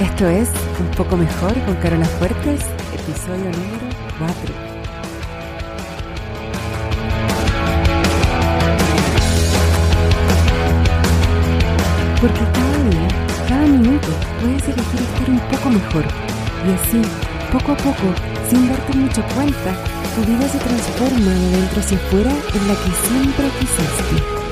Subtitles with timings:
[0.00, 0.50] Esto es
[0.80, 2.62] Un poco mejor con Carola Fuertes,
[2.92, 3.86] episodio número
[4.18, 4.54] 4.
[12.20, 13.08] Porque cada día,
[13.48, 14.08] cada minuto,
[14.40, 16.04] puedes elegir estar un poco mejor.
[16.66, 17.02] Y así,
[17.52, 18.14] poco a poco,
[18.50, 19.76] sin darte mucho cuenta,
[20.16, 24.43] tu vida se transforma de dentro hacia afuera en la que siempre quisiste.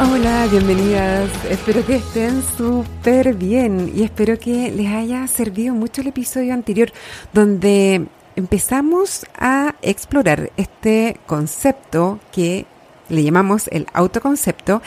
[0.00, 1.28] Hola, bienvenidas.
[1.50, 6.92] Espero que estén súper bien y espero que les haya servido mucho el episodio anterior
[7.32, 12.66] donde empezamos a explorar este concepto que
[13.08, 14.82] le llamamos el autoconcepto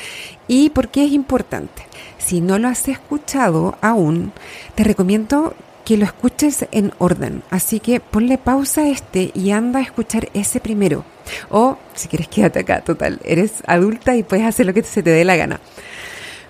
[0.48, 1.84] y por qué es importante.
[2.18, 4.32] Si no lo has escuchado aún,
[4.76, 7.44] te recomiendo que lo escuches en orden.
[7.50, 11.04] Así que ponle pausa a este y anda a escuchar ese primero.
[11.50, 15.10] O si quieres quédate acá, total, eres adulta y puedes hacer lo que se te
[15.10, 15.60] dé la gana.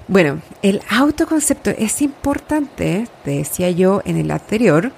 [0.08, 4.92] Bueno, el autoconcepto es importante, te decía yo en el anterior,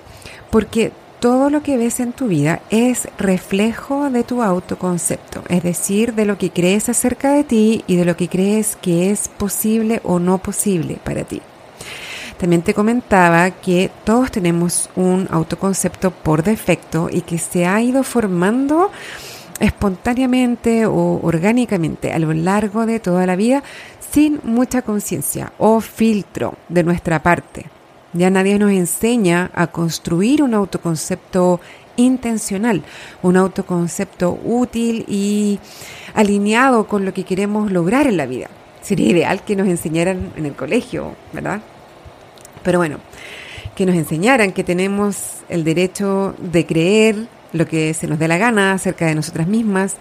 [0.50, 6.16] porque todo lo que ves en tu vida es reflejo de tu autoconcepto, es decir,
[6.16, 10.02] de lo que crees acerca de ti y de lo que crees que es posible
[10.04, 11.42] o no posible para ti.
[12.38, 18.04] También te comentaba que todos tenemos un autoconcepto por defecto y que se ha ido
[18.04, 18.92] formando
[19.60, 23.64] espontáneamente o orgánicamente a lo largo de toda la vida
[24.12, 27.66] sin mucha conciencia o filtro de nuestra parte.
[28.14, 31.60] Ya nadie nos enseña a construir un autoconcepto
[31.96, 32.84] intencional,
[33.22, 35.60] un autoconcepto útil y
[36.14, 38.50] alineado con lo que queremos lograr en la vida.
[38.82, 41.62] Sería ideal que nos enseñaran en el colegio, ¿verdad?
[42.64, 42.98] Pero bueno,
[43.76, 48.38] que nos enseñaran que tenemos el derecho de creer lo que se nos dé la
[48.38, 49.96] gana acerca de nosotras mismas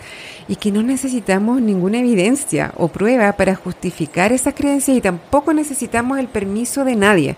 [0.48, 6.18] y que no necesitamos ninguna evidencia o prueba para justificar esas creencias y tampoco necesitamos
[6.18, 7.36] el permiso de nadie.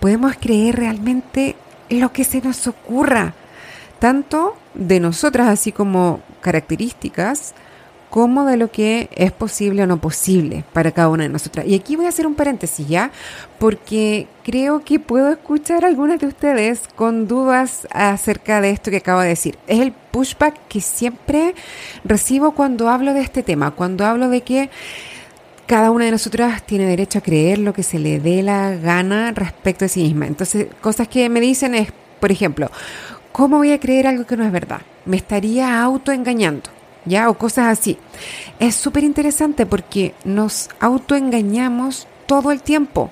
[0.00, 1.54] Podemos creer realmente
[1.90, 3.34] lo que se nos ocurra,
[3.98, 7.54] tanto de nosotras así como características,
[8.12, 11.64] como de lo que es posible o no posible para cada una de nosotras.
[11.66, 13.10] Y aquí voy a hacer un paréntesis ya,
[13.58, 18.98] porque creo que puedo escuchar a algunas de ustedes con dudas acerca de esto que
[18.98, 19.56] acabo de decir.
[19.66, 21.54] Es el pushback que siempre
[22.04, 24.68] recibo cuando hablo de este tema, cuando hablo de que
[25.64, 29.32] cada una de nosotras tiene derecho a creer lo que se le dé la gana
[29.32, 30.26] respecto a sí misma.
[30.26, 31.88] Entonces, cosas que me dicen es,
[32.20, 32.70] por ejemplo,
[33.32, 34.82] ¿cómo voy a creer algo que no es verdad?
[35.06, 36.81] Me estaría autoengañando.
[37.04, 37.28] ¿Ya?
[37.28, 37.98] O cosas así.
[38.58, 43.10] Es súper interesante porque nos autoengañamos todo el tiempo,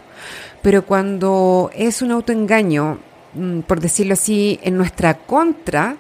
[0.63, 2.99] pero cuando es un autoengaño,
[3.35, 5.97] mm, por decirlo así, en nuestra contra,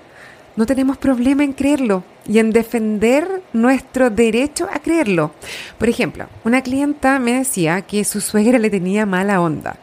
[0.56, 5.32] no tenemos problema en creerlo y en defender nuestro derecho a creerlo.
[5.78, 9.76] Por ejemplo, una clienta me decía que su suegra le tenía mala onda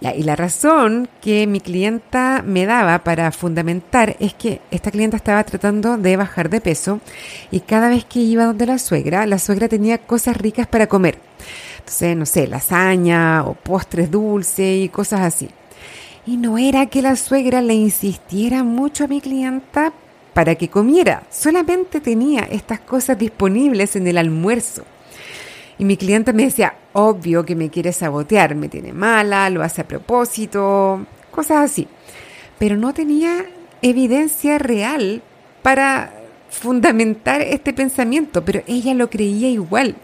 [0.00, 5.42] y la razón que mi clienta me daba para fundamentar es que esta clienta estaba
[5.44, 7.00] tratando de bajar de peso
[7.50, 11.18] y cada vez que iba donde la suegra, la suegra tenía cosas ricas para comer.
[11.78, 15.48] Entonces, no sé, lasaña o postres dulces y cosas así.
[16.26, 19.92] Y no era que la suegra le insistiera mucho a mi clienta
[20.34, 24.84] para que comiera, solamente tenía estas cosas disponibles en el almuerzo.
[25.78, 29.82] Y mi cliente me decía, obvio que me quiere sabotear, me tiene mala, lo hace
[29.82, 31.86] a propósito, cosas así.
[32.58, 33.44] Pero no tenía
[33.82, 35.22] evidencia real
[35.62, 36.14] para
[36.48, 39.96] fundamentar este pensamiento, pero ella lo creía igual.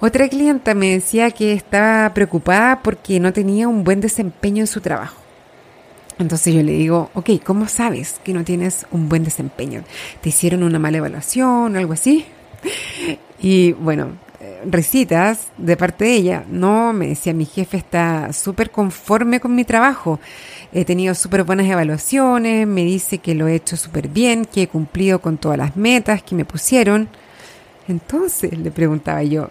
[0.00, 4.80] Otra clienta me decía que estaba preocupada porque no tenía un buen desempeño en su
[4.80, 5.16] trabajo.
[6.18, 9.82] Entonces yo le digo, ok, ¿cómo sabes que no tienes un buen desempeño?
[10.20, 12.26] ¿Te hicieron una mala evaluación o algo así?
[13.40, 14.16] Y bueno,
[14.64, 16.44] recitas de parte de ella.
[16.48, 20.20] No, me decía, mi jefe está súper conforme con mi trabajo.
[20.72, 24.68] He tenido súper buenas evaluaciones, me dice que lo he hecho súper bien, que he
[24.68, 27.08] cumplido con todas las metas que me pusieron.
[27.88, 29.50] Entonces le preguntaba yo,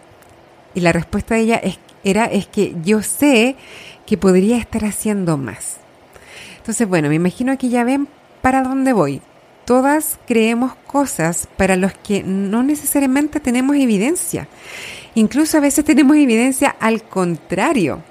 [0.75, 3.55] y la respuesta de ella es, era, es que yo sé
[4.05, 5.77] que podría estar haciendo más.
[6.57, 8.07] Entonces, bueno, me imagino que ya ven
[8.41, 9.21] para dónde voy.
[9.65, 14.47] Todas creemos cosas para los que no necesariamente tenemos evidencia.
[15.17, 18.03] Incluso a veces tenemos evidencia al contrario.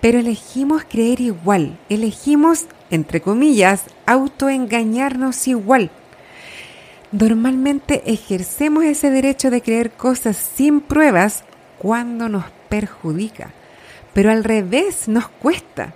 [0.00, 5.90] Pero elegimos creer igual, elegimos, entre comillas, autoengañarnos igual.
[7.10, 11.44] Normalmente ejercemos ese derecho de creer cosas sin pruebas
[11.76, 13.50] cuando nos perjudica,
[14.14, 15.92] pero al revés nos cuesta.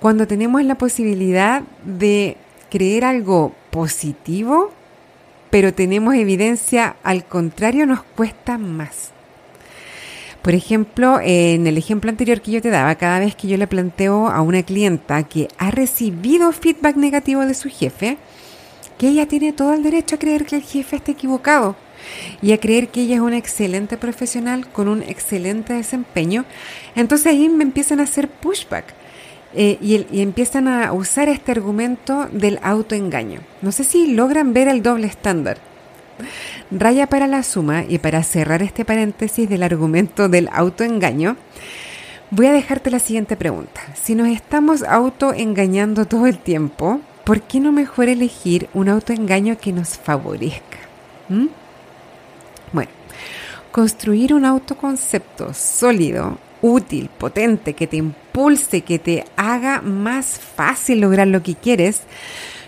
[0.00, 2.38] Cuando tenemos la posibilidad de
[2.70, 4.72] creer algo positivo,
[5.50, 9.12] pero tenemos evidencia al contrario, nos cuesta más.
[10.46, 13.66] Por ejemplo, en el ejemplo anterior que yo te daba, cada vez que yo le
[13.66, 18.16] planteo a una clienta que ha recibido feedback negativo de su jefe,
[18.96, 21.74] que ella tiene todo el derecho a creer que el jefe está equivocado
[22.40, 26.44] y a creer que ella es una excelente profesional con un excelente desempeño,
[26.94, 28.94] entonces ahí me empiezan a hacer pushback.
[29.52, 33.40] Eh, y, y, empiezan a usar este argumento del autoengaño.
[33.62, 35.58] No sé si logran ver el doble estándar.
[36.70, 41.36] Raya para la suma y para cerrar este paréntesis del argumento del autoengaño,
[42.30, 43.80] voy a dejarte la siguiente pregunta.
[43.94, 49.72] Si nos estamos autoengañando todo el tiempo, ¿por qué no mejor elegir un autoengaño que
[49.72, 50.78] nos favorezca?
[51.28, 51.46] ¿Mm?
[52.72, 52.90] Bueno,
[53.70, 61.28] construir un autoconcepto sólido, útil, potente, que te impulse, que te haga más fácil lograr
[61.28, 62.02] lo que quieres,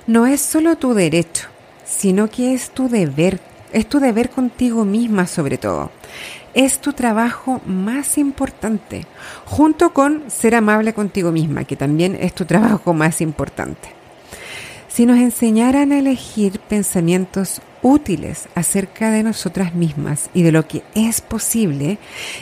[0.06, 1.48] no es solo tu derecho,
[1.88, 3.40] sino que es tu deber,
[3.73, 5.90] es tu deber contigo misma sobre todo.
[6.55, 9.06] Es tu trabajo más importante,
[9.44, 13.97] junto con ser amable contigo misma, que también es tu trabajo más importante.
[14.98, 20.82] Si nos enseñaran a elegir pensamientos útiles acerca de nosotras mismas y de lo que
[20.96, 21.98] es posible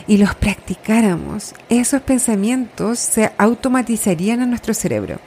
[0.06, 5.20] y los practicáramos, esos pensamientos se automatizarían en nuestro cerebro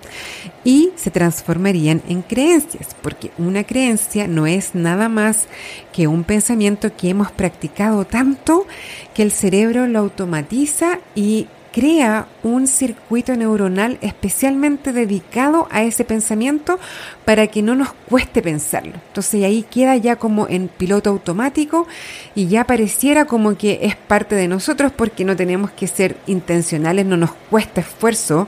[0.64, 5.48] y se transformarían en creencias, porque una creencia no es nada más
[5.94, 8.66] que un pensamiento que hemos practicado tanto
[9.14, 16.80] que el cerebro lo automatiza y crea un circuito neuronal especialmente dedicado a ese pensamiento
[17.26, 18.94] para que no nos cueste pensarlo.
[19.08, 21.88] Entonces ahí queda ya como en piloto automático
[22.36, 27.06] y ya pareciera como que es parte de nosotros porque no tenemos que ser intencionales,
[27.06, 28.48] no nos cuesta esfuerzo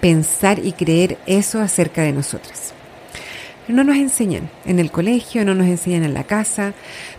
[0.00, 2.74] pensar y creer eso acerca de nosotras
[3.68, 6.72] no nos enseñan en el colegio, no nos enseñan en la casa,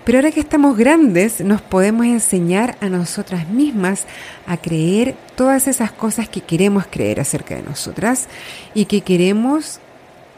[0.09, 4.07] pero ahora que estamos grandes nos podemos enseñar a nosotras mismas
[4.47, 8.27] a creer todas esas cosas que queremos creer acerca de nosotras
[8.73, 9.79] y que queremos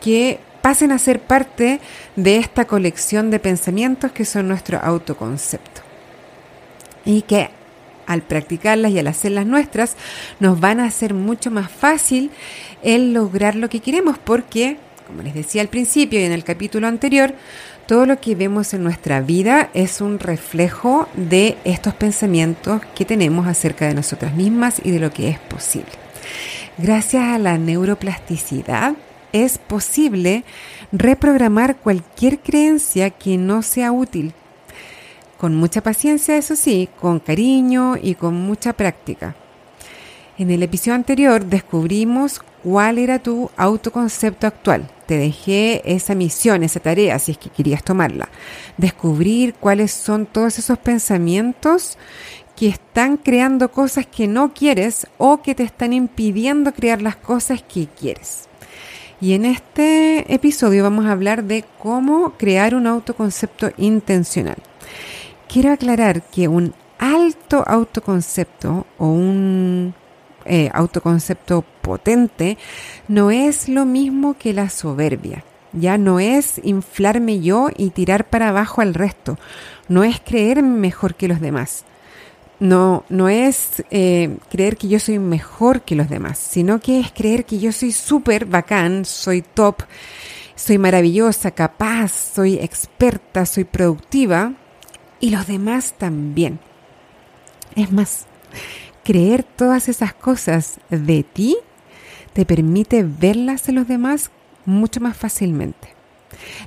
[0.01, 1.79] que pasen a ser parte
[2.17, 5.79] de esta colección de pensamientos que son nuestro autoconcepto.
[7.05, 7.49] Y que
[8.07, 9.95] al practicarlas y al hacerlas nuestras
[10.41, 12.29] nos van a hacer mucho más fácil
[12.83, 14.75] el lograr lo que queremos porque
[15.11, 17.33] como les decía al principio y en el capítulo anterior,
[17.91, 23.47] todo lo que vemos en nuestra vida es un reflejo de estos pensamientos que tenemos
[23.47, 25.91] acerca de nosotras mismas y de lo que es posible.
[26.77, 28.93] Gracias a la neuroplasticidad
[29.33, 30.45] es posible
[30.93, 34.31] reprogramar cualquier creencia que no sea útil.
[35.37, 39.35] Con mucha paciencia, eso sí, con cariño y con mucha práctica.
[40.37, 44.89] En el episodio anterior descubrimos cuál era tu autoconcepto actual.
[45.05, 48.29] Te dejé esa misión, esa tarea, si es que querías tomarla.
[48.77, 51.97] Descubrir cuáles son todos esos pensamientos
[52.55, 57.61] que están creando cosas que no quieres o que te están impidiendo crear las cosas
[57.63, 58.47] que quieres.
[59.19, 64.57] Y en este episodio vamos a hablar de cómo crear un autoconcepto intencional.
[65.47, 69.93] Quiero aclarar que un alto autoconcepto o un
[70.53, 72.57] eh, autoconcepto potente,
[73.07, 75.45] no es lo mismo que la soberbia.
[75.71, 79.39] Ya no es inflarme yo y tirar para abajo al resto.
[79.87, 81.85] No es creerme mejor que los demás.
[82.59, 87.13] No, no es eh, creer que yo soy mejor que los demás, sino que es
[87.13, 89.83] creer que yo soy súper bacán, soy top,
[90.55, 94.51] soy maravillosa, capaz, soy experta, soy productiva
[95.21, 96.59] y los demás también.
[97.77, 98.27] Es más,
[99.03, 101.57] creer todas esas cosas de ti
[102.33, 104.31] te permite verlas en los demás
[104.65, 105.95] mucho más fácilmente.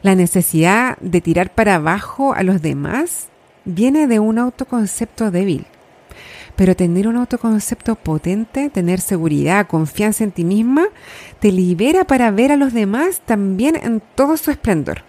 [0.03, 3.29] La necesidad de tirar para abajo a los demás
[3.65, 5.67] viene de un autoconcepto débil.
[6.57, 10.87] Pero tener un autoconcepto potente, tener seguridad, confianza en ti misma,
[11.41, 15.03] te libera para ver a los demás también en todo su esplendor.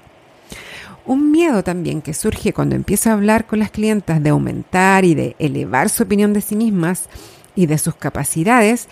[1.06, 5.14] Un miedo también que surge cuando empiezo a hablar con las clientas de aumentar y
[5.14, 7.10] de elevar su opinión de sí mismas
[7.56, 8.88] y de sus capacidades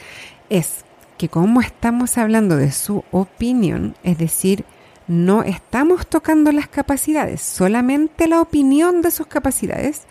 [0.50, 0.86] es
[1.18, 4.64] que como estamos hablando de su opinión, es decir,
[5.08, 10.04] no estamos tocando las capacidades, solamente la opinión de sus capacidades,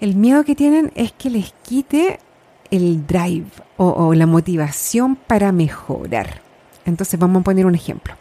[0.00, 2.18] el miedo que tienen es que les quite
[2.70, 6.40] el drive o, o la motivación para mejorar.
[6.84, 8.14] Entonces vamos a poner un ejemplo.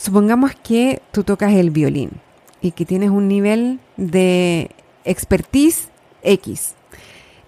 [0.00, 2.08] Supongamos que tú tocas el violín
[2.62, 4.70] y que tienes un nivel de
[5.04, 5.90] expertise
[6.22, 6.72] X.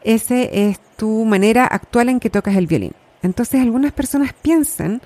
[0.05, 2.93] Ese es tu manera actual en que tocas el violín.
[3.23, 5.01] Entonces algunas personas piensan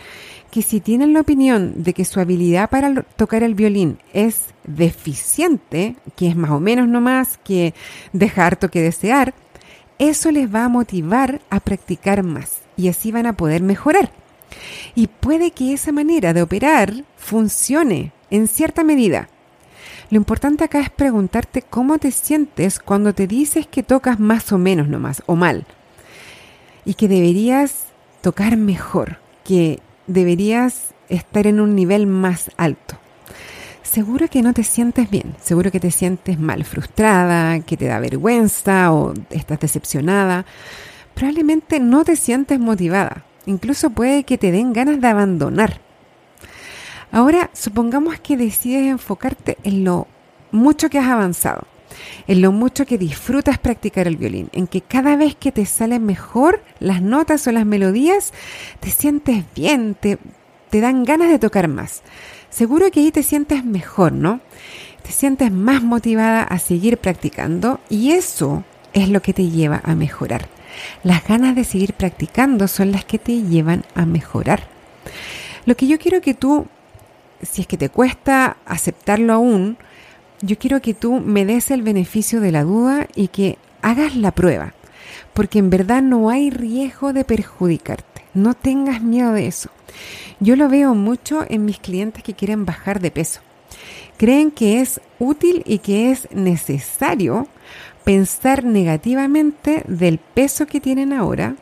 [0.51, 5.95] que si tienen la opinión de que su habilidad para tocar el violín es deficiente,
[6.17, 7.75] que es más o menos no más que
[8.13, 9.35] dejar harto que desear,
[10.01, 14.11] eso les va a motivar a practicar más y así van a poder mejorar.
[14.95, 19.29] Y puede que esa manera de operar funcione en cierta medida.
[20.11, 24.59] Lo importante acá es preguntarte cómo te sientes cuando te dices que tocas más o
[24.59, 25.67] menos nomás, o mal.
[26.85, 27.87] Y que deberías
[28.21, 32.97] tocar mejor, que deberías estar en un nivel más alto.
[33.83, 37.99] Seguro que no te sientes bien, seguro que te sientes mal, frustrada, que te da
[37.99, 40.47] vergüenza o estás decepcionada.
[41.15, 45.86] Probablemente no te sientes motivada, incluso puede que te den ganas de abandonar.
[47.17, 50.07] Ahora, supongamos que decides enfocarte en lo
[50.51, 51.63] mucho que has avanzado,
[52.27, 56.05] en lo mucho que disfrutas practicar el violín, en que cada vez que te salen
[56.05, 58.35] mejor las notas o las melodías,
[58.81, 60.19] te sientes bien, te,
[60.69, 62.03] te dan ganas de tocar más.
[62.51, 64.41] Seguro que ahí te sientes mejor, ¿no?
[65.03, 69.95] Te sientes más motivada a seguir practicando y eso es lo que te lleva a
[69.95, 70.51] mejorar.
[71.03, 74.69] Las ganas de seguir practicando son las que te llevan a mejorar.
[75.65, 76.67] Lo que yo quiero que tú,
[77.43, 79.77] si es que te cuesta aceptarlo aún,
[80.43, 84.33] yo quiero que tú me des el beneficio de la duda y que hagas la
[84.33, 84.75] prueba,
[85.33, 88.23] porque en verdad no hay riesgo de perjudicarte.
[88.35, 89.71] No tengas miedo de eso.
[90.41, 93.41] Yo lo veo mucho en mis clientes que quieren bajar de peso.
[94.19, 97.49] Creen que es útil y que es necesario
[98.05, 101.57] pensar negativamente del peso que tienen ahora,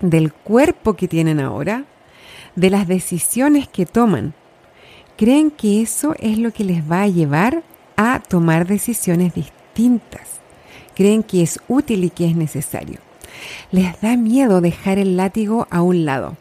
[0.00, 1.84] del cuerpo que tienen ahora,
[2.54, 4.34] de las decisiones que toman.
[5.16, 7.62] Creen que eso es lo que les va a llevar
[7.96, 10.40] a tomar decisiones distintas.
[10.94, 13.00] Creen que es útil y que es necesario.
[13.70, 16.36] Les da miedo dejar el látigo a un lado.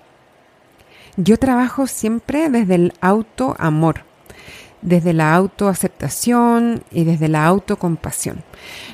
[1.15, 4.03] Yo trabajo siempre desde el autoamor,
[4.85, 8.43] desde la autoaceptación y desde la autocompasión.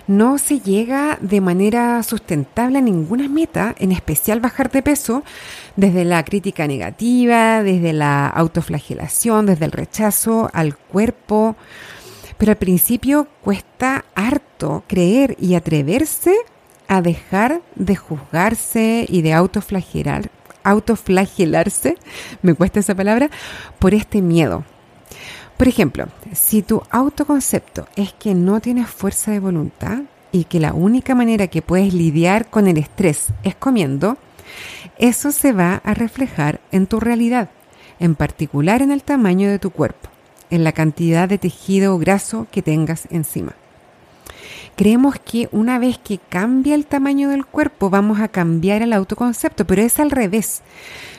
[0.08, 5.24] No se llega de manera sustentable a ninguna meta, en especial bajar de peso,
[5.76, 11.56] desde la crítica negativa, desde la autoflagelación, desde el rechazo al cuerpo.
[12.38, 16.34] Pero al principio cuesta harto creer y atreverse
[16.88, 20.32] a dejar de juzgarse y de autoflagelar,
[20.64, 21.98] autoflagelarse,
[22.42, 23.30] me cuesta esa palabra,
[23.78, 24.64] por este miedo.
[25.62, 30.00] Por ejemplo, si tu autoconcepto es que no tienes fuerza de voluntad
[30.32, 34.18] y que la única manera que puedes lidiar con el estrés es comiendo,
[34.98, 37.52] eso se va a reflejar en tu realidad,
[38.00, 40.10] en particular en el tamaño de tu cuerpo,
[40.50, 43.54] en la cantidad de tejido graso que tengas encima.
[44.76, 49.68] Creemos que una vez que cambia el tamaño del cuerpo vamos a cambiar el autoconcepto,
[49.68, 50.64] pero es al revés.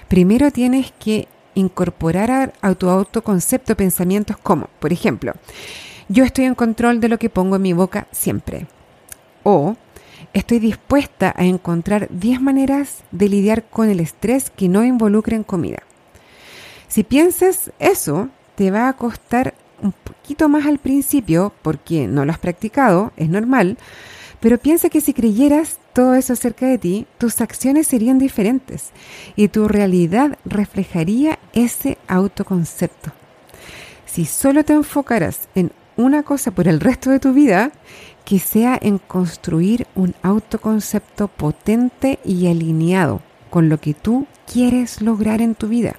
[0.08, 5.32] Primero tienes que incorporar a, tu autoconcepto pensamientos como, por ejemplo,
[6.08, 8.66] yo estoy en control de lo que pongo en mi boca siempre.
[9.42, 9.76] O
[10.32, 15.82] estoy dispuesta a encontrar 10 maneras de lidiar con el estrés que no involucren comida.
[16.88, 22.32] Si piensas eso, te va a costar un poquito más al principio porque no lo
[22.32, 23.78] has practicado, es normal,
[24.42, 28.90] pero piensa que si creyeras todo eso acerca de ti, tus acciones serían diferentes
[29.36, 33.12] y tu realidad reflejaría ese autoconcepto.
[34.04, 37.70] Si solo te enfocaras en una cosa por el resto de tu vida,
[38.24, 45.40] que sea en construir un autoconcepto potente y alineado con lo que tú quieres lograr
[45.40, 45.94] en tu vida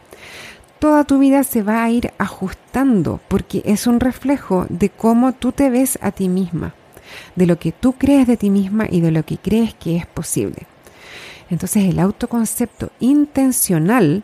[0.83, 5.53] toda tu vida se va a ir ajustando porque es un reflejo de cómo tú
[5.53, 6.75] te ves a ti misma,
[7.35, 10.05] de lo que tú crees de ti misma y de lo que crees que es
[10.05, 10.67] posible.
[11.49, 14.23] Entonces el autoconcepto intencional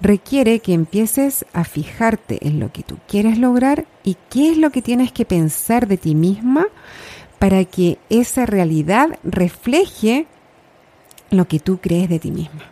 [0.00, 4.70] requiere que empieces a fijarte en lo que tú quieres lograr y qué es lo
[4.70, 6.66] que tienes que pensar de ti misma
[7.38, 10.26] para que esa realidad refleje
[11.30, 12.62] lo que tú crees de ti misma.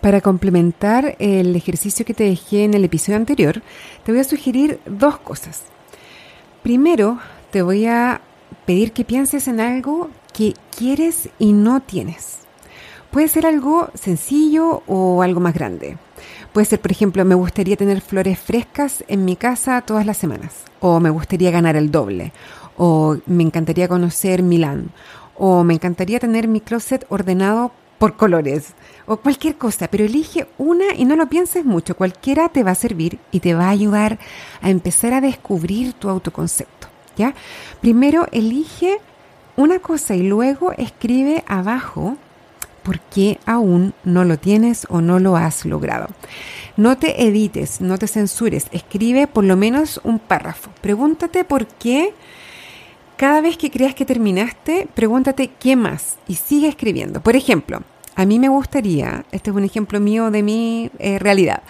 [0.00, 3.62] Para complementar el ejercicio que te dejé en el episodio anterior,
[4.04, 5.62] te voy a sugerir dos cosas.
[6.62, 7.18] Primero,
[7.50, 8.20] te voy a
[8.66, 12.38] pedir que pienses en algo que quieres y no tienes.
[13.10, 15.96] Puede ser algo sencillo o algo más grande.
[16.52, 20.54] Puede ser, por ejemplo, me gustaría tener flores frescas en mi casa todas las semanas.
[20.80, 22.32] O me gustaría ganar el doble.
[22.76, 24.90] O me encantaría conocer Milán.
[25.36, 28.74] O me encantaría tener mi closet ordenado por colores
[29.06, 32.74] o cualquier cosa, pero elige una y no lo pienses mucho, cualquiera te va a
[32.74, 34.18] servir y te va a ayudar
[34.60, 37.34] a empezar a descubrir tu autoconcepto, ¿ya?
[37.80, 38.98] Primero elige
[39.56, 42.16] una cosa y luego escribe abajo
[42.82, 46.08] por qué aún no lo tienes o no lo has logrado.
[46.76, 50.70] No te edites, no te censures, escribe por lo menos un párrafo.
[50.80, 52.12] Pregúntate por qué
[53.16, 57.22] cada vez que creas que terminaste, pregúntate qué más y sigue escribiendo.
[57.22, 57.82] Por ejemplo,
[58.16, 61.62] a mí me gustaría, este es un ejemplo mío de mi eh, realidad,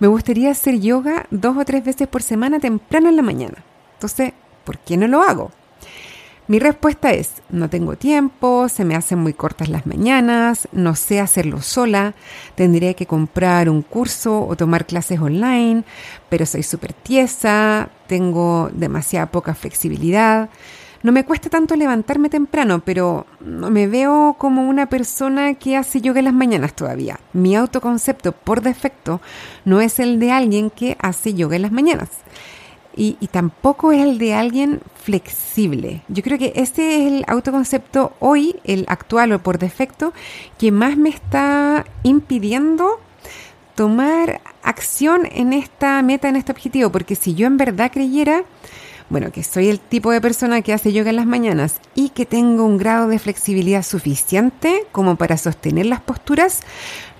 [0.00, 3.64] me gustaría hacer yoga dos o tres veces por semana temprano en la mañana.
[3.94, 4.32] Entonces,
[4.64, 5.50] ¿por qué no lo hago?
[6.48, 11.20] Mi respuesta es, no tengo tiempo, se me hacen muy cortas las mañanas, no sé
[11.20, 12.14] hacerlo sola,
[12.56, 15.84] tendría que comprar un curso o tomar clases online,
[16.28, 20.50] pero soy súper tiesa, tengo demasiada poca flexibilidad.
[21.04, 26.00] No me cuesta tanto levantarme temprano, pero no me veo como una persona que hace
[26.00, 27.18] yoga en las mañanas todavía.
[27.32, 29.20] Mi autoconcepto por defecto
[29.64, 32.08] no es el de alguien que hace yoga en las mañanas.
[32.94, 36.02] Y, tampoco es el de alguien flexible.
[36.08, 40.12] Yo creo que este es el autoconcepto hoy, el actual o por defecto,
[40.58, 43.00] que más me está impidiendo
[43.74, 48.44] tomar acción en esta meta, en este objetivo, porque si yo en verdad creyera
[49.12, 52.24] bueno, que soy el tipo de persona que hace yoga en las mañanas y que
[52.24, 56.60] tengo un grado de flexibilidad suficiente como para sostener las posturas,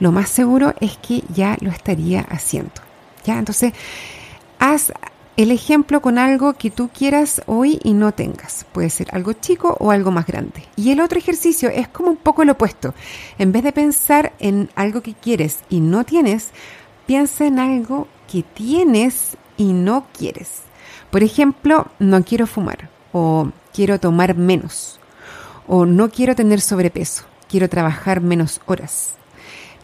[0.01, 2.73] lo más seguro es que ya lo estaría haciendo.
[3.27, 3.39] ¿Ya?
[3.39, 3.75] Entonces,
[4.59, 4.95] haz
[5.37, 8.67] el ejemplo con algo que tú quieras hoy y no tengas.
[8.73, 10.65] Puede ser algo chico o algo más grande.
[10.77, 12.95] Y el otro ejercicio es como un poco el opuesto.
[13.39, 16.51] En vez de pensar en algo que quieres y no tienes,
[17.07, 20.63] piensa en algo que tienes y no quieres.
[21.11, 24.99] Por ejemplo, no quiero fumar o quiero tomar menos
[25.67, 29.15] o no quiero tener sobrepeso, quiero trabajar menos horas.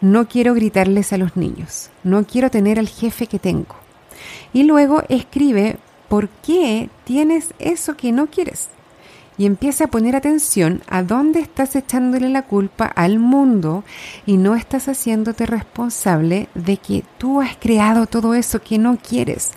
[0.01, 3.75] No quiero gritarles a los niños, no quiero tener al jefe que tengo.
[4.53, 8.69] Y luego escribe por qué tienes eso que no quieres
[9.39, 13.85] y empieza a poner atención a dónde estás echándole la culpa al mundo
[14.25, 19.51] y no estás haciéndote responsable de que tú has creado todo eso que no quieres,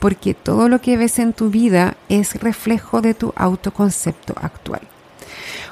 [0.00, 4.82] porque todo lo que ves en tu vida es reflejo de tu autoconcepto actual.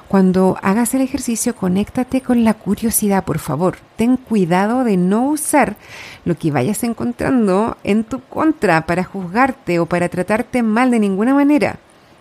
[0.09, 3.79] Cuando hagas el ejercicio, conéctate con la curiosidad, por favor.
[3.97, 5.77] Ten cuidado de no usar
[6.25, 11.35] lo que vayas encontrando en tu contra para juzgarte o para tratarte mal de ninguna
[11.35, 11.79] manera.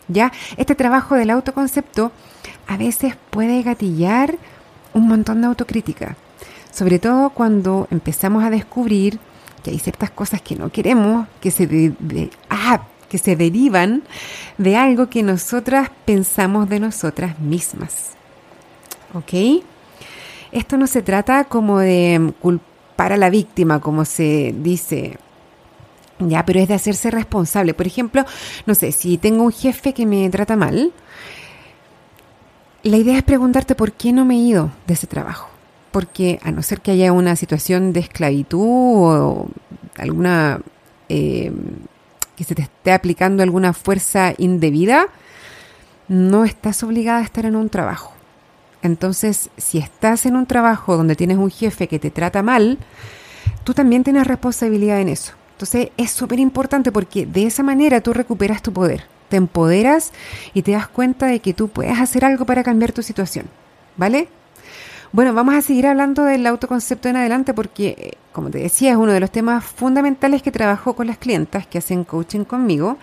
[0.07, 0.31] ¿ya?
[0.57, 2.11] Este trabajo del autoconcepto
[2.67, 4.35] a veces puede gatillar
[4.93, 6.15] un montón de autocrítica,
[6.71, 9.19] sobre todo cuando empezamos a descubrir
[9.63, 11.91] que hay ciertas cosas que no queremos, que se,
[12.49, 14.03] ah, que se derivan
[14.57, 18.11] de algo que nosotras pensamos de nosotras mismas.
[19.13, 19.63] ¿Ok?
[20.51, 25.17] Esto no se trata como de culpar a la víctima, como se dice
[26.19, 27.73] ya, pero es de hacerse responsable.
[27.73, 28.23] Por ejemplo,
[28.65, 30.93] no sé, si tengo un jefe que me trata mal,
[32.83, 35.49] la idea es preguntarte por qué no me he ido de ese trabajo.
[35.91, 39.47] Porque a no ser que haya una situación de esclavitud o
[39.97, 40.61] alguna
[41.09, 41.51] eh,
[42.35, 45.07] que se te esté aplicando alguna fuerza indebida,
[46.07, 48.13] no estás obligada a estar en un trabajo.
[48.81, 52.77] Entonces, si estás en un trabajo donde tienes un jefe que te trata mal,
[53.63, 55.33] tú también tienes responsabilidad en eso.
[55.55, 60.11] Entonces es súper importante porque de esa manera tú recuperas tu poder, te empoderas
[60.53, 63.47] y te das cuenta de que tú puedes hacer algo para cambiar tu situación.
[63.95, 64.27] ¿Vale?
[65.11, 68.97] Bueno, vamos a seguir hablando del autoconcepto en adelante porque, eh, como te decía, es
[68.97, 72.97] uno de los temas fundamentales que trabajo con las clientas que hacen coaching conmigo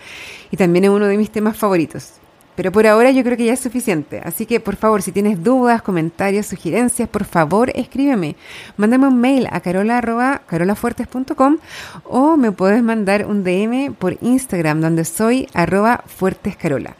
[0.51, 2.13] y también es uno de mis temas favoritos.
[2.55, 4.21] Pero por ahora yo creo que ya es suficiente.
[4.23, 8.35] Así que por favor, si tienes dudas, comentarios, sugerencias, por favor escríbeme.
[8.77, 11.57] Mándame un mail a carola.carolafuertes.com
[12.03, 16.95] o me puedes mandar un DM por Instagram donde soy arroba fuertescarola.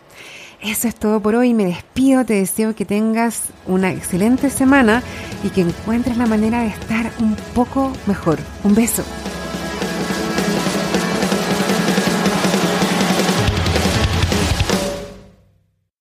[0.63, 1.53] Eso es todo por hoy.
[1.53, 2.23] Me despido.
[2.25, 5.03] Te deseo que tengas una excelente semana
[5.43, 8.39] y que encuentres la manera de estar un poco mejor.
[8.63, 9.03] Un beso.